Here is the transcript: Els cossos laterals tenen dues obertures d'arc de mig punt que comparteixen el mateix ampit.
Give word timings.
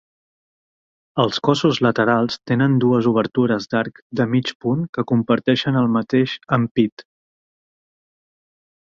Els 1.23 1.41
cossos 1.47 1.79
laterals 1.87 2.39
tenen 2.53 2.79
dues 2.85 3.11
obertures 3.13 3.69
d'arc 3.75 4.03
de 4.23 4.29
mig 4.33 4.53
punt 4.67 4.83
que 4.99 5.07
comparteixen 5.15 5.81
el 5.85 5.95
mateix 6.01 6.37
ampit. 6.61 7.09